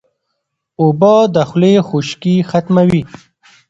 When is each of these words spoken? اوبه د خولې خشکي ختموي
اوبه 0.81 1.13
د 1.33 1.35
خولې 1.49 1.73
خشکي 1.87 2.35
ختموي 2.49 3.01